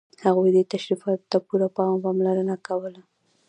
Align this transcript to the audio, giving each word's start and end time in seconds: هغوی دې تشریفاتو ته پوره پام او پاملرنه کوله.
هغوی 0.25 0.49
دې 0.55 0.63
تشریفاتو 0.73 1.25
ته 1.31 1.37
پوره 1.47 1.67
پام 1.75 1.89
او 1.93 2.01
پاملرنه 2.03 2.55
کوله. 2.67 3.01